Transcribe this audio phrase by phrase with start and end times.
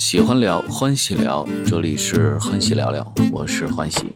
[0.00, 4.10] 喜欢聊，欢喜聊，这里是欢喜聊聊，我是欢喜。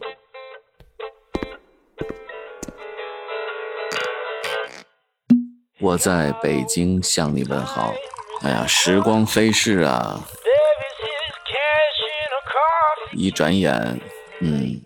[5.79, 7.93] 我在北京向你问好。
[8.41, 10.19] 哎呀，时光飞逝啊，
[13.13, 14.01] 一转眼，
[14.39, 14.81] 嗯，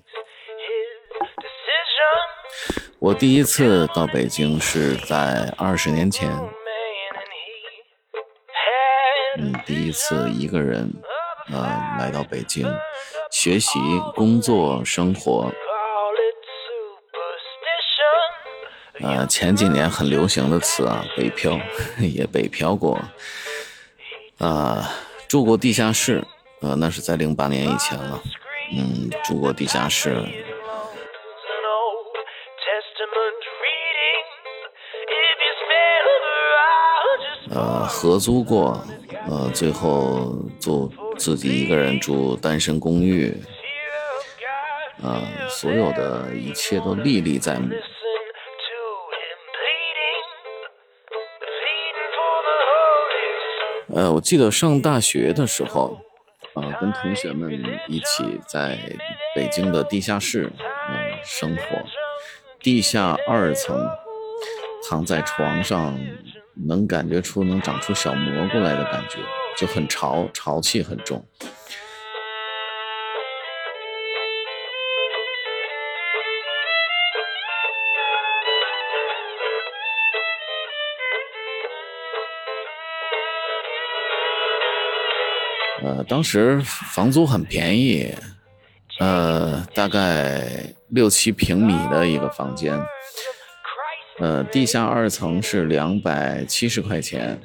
[3.00, 6.30] 我第一次到北京是在二十年前。
[9.42, 10.92] 嗯，第一次一个人，
[11.50, 11.62] 呃，
[11.98, 12.68] 来到北京，
[13.32, 13.80] 学习、
[14.14, 15.50] 工作、生活。
[19.02, 21.58] 呃，前几年很流行的词啊，北漂，
[22.00, 23.00] 也北漂过。
[24.40, 24.90] 啊，
[25.30, 26.22] 住过地下室，
[26.62, 28.20] 呃，那是在零八年以前了。
[28.76, 30.22] 嗯，住过地下室。
[37.52, 38.86] 呃，合租过。
[39.30, 43.32] 呃，最后就自己一个人住单身公寓，
[45.04, 47.70] 呃，所有的一切都历历在目。
[53.94, 56.00] 呃，我记得上大学的时候，
[56.56, 57.52] 啊，跟同学们
[57.88, 58.80] 一起在
[59.36, 60.52] 北京的地下室，
[60.90, 61.64] 嗯，生活，
[62.60, 63.88] 地下二层，
[64.90, 66.00] 躺在床上。
[66.68, 69.20] 能感觉出能长出小蘑菇来的感觉，
[69.56, 71.24] 就很潮，潮气很重。
[85.82, 88.14] 呃，当时房租很便宜，
[89.00, 92.78] 呃，大概六七平米的一个房间。
[94.20, 97.40] 呃，地下二层是两百七十块钱。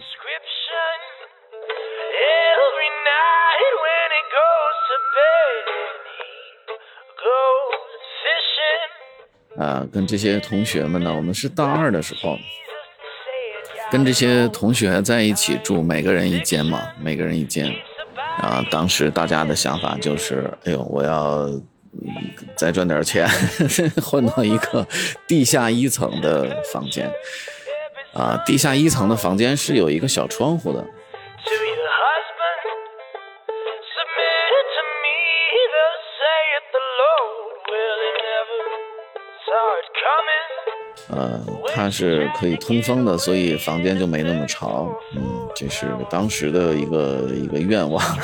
[9.57, 12.37] 啊，跟这些同学们呢，我们是大二的时候，
[13.89, 17.73] 跟这些同学在一起住，每个人一间嘛，每个人一间。
[18.39, 21.49] 啊，当时大家的想法就是，哎呦，我要。
[22.57, 23.29] 再赚点钱，
[24.03, 24.87] 换到一个
[25.27, 27.11] 地下一层的房间。
[28.13, 30.85] 啊，地下一层的房间是有一个小窗户的。
[41.11, 41.41] 呃，
[41.75, 44.89] 它是可以通风的，所以房间就没那么潮。
[45.15, 48.03] 嗯，这是当时的一个一个愿望。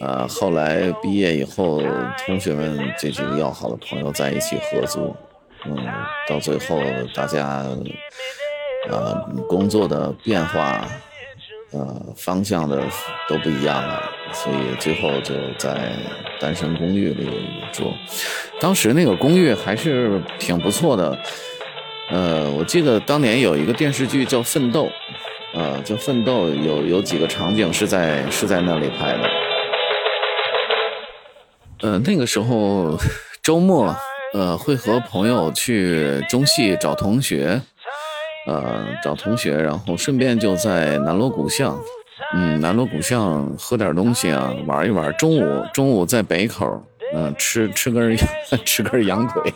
[0.00, 1.82] 呃，后来毕业以后，
[2.24, 5.14] 同学们这几个要好的朋友在一起合租，
[5.66, 5.76] 嗯，
[6.28, 6.80] 到最后
[7.14, 7.64] 大家，
[8.88, 9.14] 呃，
[9.48, 10.86] 工作的变化，
[11.72, 12.80] 呃，方向的
[13.28, 14.00] 都不一样了，
[14.32, 15.92] 所以最后就在
[16.40, 17.28] 单身公寓里
[17.72, 17.92] 住。
[18.60, 21.18] 当时那个公寓还是挺不错的，
[22.10, 24.84] 呃，我记得当年有一个电视剧叫《奋斗》，
[25.54, 29.37] 呃，叫《奋斗》，有有几个场景是在是在那里拍的。
[31.80, 32.98] 呃，那个时候
[33.42, 33.94] 周末，
[34.34, 37.60] 呃，会和朋友去中戏找同学，
[38.46, 41.78] 呃，找同学，然后顺便就在南锣鼓巷，
[42.34, 45.12] 嗯，南锣鼓巷喝点东西啊，玩一玩。
[45.16, 46.82] 中午，中午在北口，
[47.14, 48.16] 嗯，吃吃根
[48.66, 49.54] 吃根羊腿，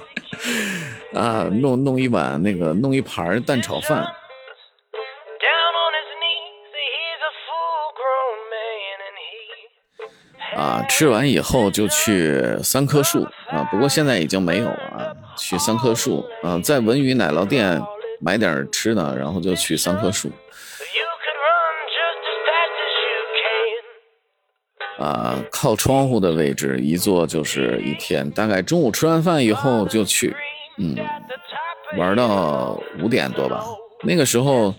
[1.20, 4.06] 啊，弄弄一碗那个，弄一盘蛋炒饭。
[10.56, 15.16] 啊，吃完以后就去三棵树啊，不过现在已经没有了。
[15.36, 17.80] 去三棵树啊，在文宇奶酪店
[18.20, 20.30] 买点吃的，然后就去三棵树。
[24.98, 30.36] 啊，靠窗户的位置一坐就是一天，大概中午吃完饭以后就去，
[30.78, 30.94] 嗯，
[31.96, 33.64] 玩到五点多吧。
[34.04, 34.74] 那个时候，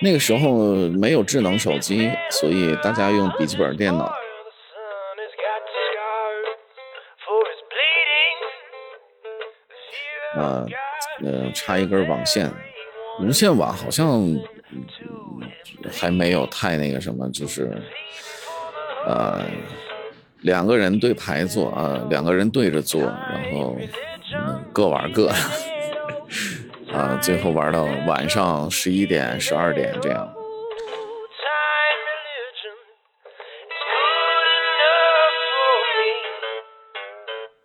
[0.00, 4.10] 那个时候没有智能手机，所以大家用笔记本电脑。
[10.36, 10.66] 啊，
[11.24, 12.52] 呃，插一根网线，
[13.20, 14.22] 无线网好像
[15.90, 17.70] 还没有太那个什么，就是，
[19.06, 19.42] 呃，
[20.42, 23.76] 两个人对排坐啊，两个人对着坐，然后
[24.72, 25.30] 各玩各，
[26.92, 30.32] 啊，最后玩到晚上十一点、十二点这样。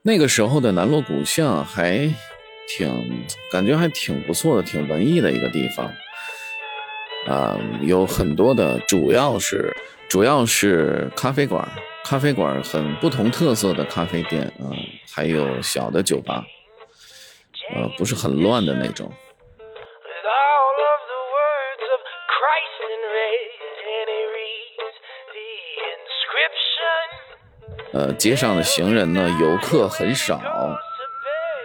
[0.03, 2.09] 那个时候的南锣鼓巷还。
[2.67, 5.91] 挺感觉还挺不错的，挺文艺的一个地方。
[7.27, 9.71] 啊，有很多的，主要是
[10.09, 11.67] 主要是咖啡馆，
[12.03, 14.73] 咖啡馆很不同特色的咖啡店啊，
[15.13, 16.43] 还有小的酒吧，
[17.75, 19.11] 呃，不是很乱的那种。
[27.93, 30.39] 呃，街上的行人呢，游客很少，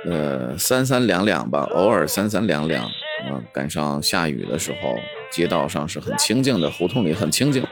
[0.09, 2.85] 呃，三三两两吧，偶尔三三两两。
[2.85, 4.95] 啊，赶上下雨的时候，
[5.31, 7.65] 街道上是很清静的，胡同里很清静。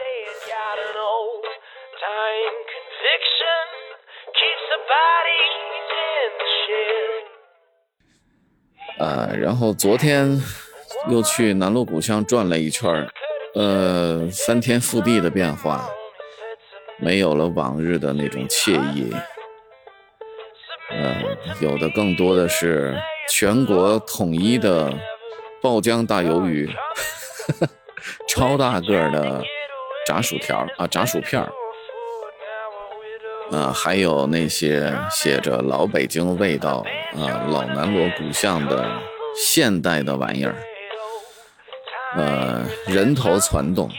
[8.99, 10.41] 呃，然后昨天
[11.11, 13.07] 又去南锣鼓巷转了一圈
[13.55, 15.89] 呃，翻天覆地的变化。
[16.99, 19.34] 没有了往日的那种惬意，呃，
[21.61, 22.97] 有的更多的是
[23.31, 24.93] 全国统一的
[25.63, 26.71] 爆浆大鱿鱼，
[28.29, 29.43] 超大个的
[30.07, 31.53] 炸薯条啊，炸薯片儿，
[33.57, 38.87] 啊，还有那些写着老北京味道啊，老南锣鼓巷的
[39.37, 40.55] 现代的玩意儿，
[42.17, 43.91] 呃，人头攒动。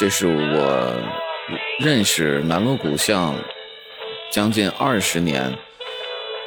[0.00, 0.94] 这是我
[1.78, 3.34] 认识南锣鼓巷
[4.32, 5.54] 将近二十年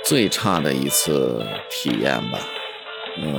[0.03, 2.39] 最差的一次体验吧。
[3.19, 3.35] 嗯，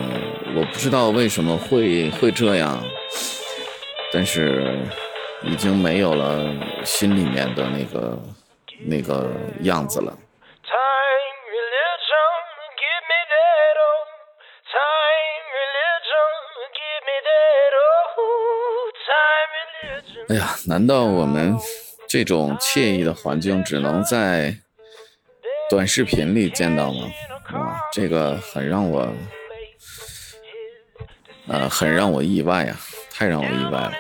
[0.55, 2.81] 我不知道为什么会会这样，
[4.13, 4.79] 但是
[5.43, 6.49] 已经没有了
[6.85, 8.23] 心里面的那个
[8.87, 9.29] 那个
[9.63, 10.17] 样子了。
[20.29, 21.57] 哎呀，难道我们
[22.09, 24.57] 这种惬意的环境只能在
[25.69, 27.09] 短视频里见到吗？
[27.45, 29.07] 啊，这个很让我，
[31.47, 32.77] 呃，很让我意外啊，
[33.11, 33.93] 太让我意外了。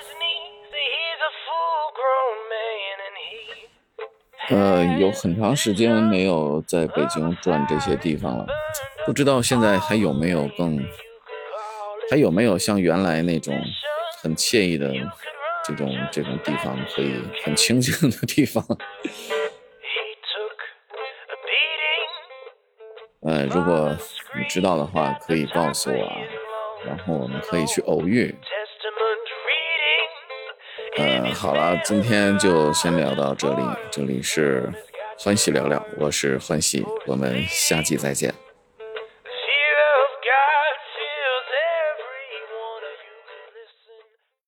[4.48, 8.46] 呃，有很长时间没有在北京转这些地方了，
[9.06, 10.78] 不知道现在还有没有更，
[12.10, 13.58] 还有没有像原来那种
[14.22, 14.92] 很惬意的。
[15.66, 18.62] 这种这种地方可以很清静的地方，
[23.22, 23.96] 呃，如果
[24.36, 26.12] 你知道的话，可以告诉我，
[26.84, 28.34] 然后我们可以去偶遇。
[30.96, 34.70] 呃，好了，今天就先聊到这里，这里是
[35.18, 38.43] 欢喜聊聊，我是欢喜，我们下期再见。